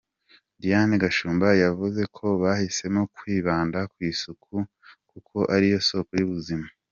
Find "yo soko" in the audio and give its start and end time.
5.73-6.13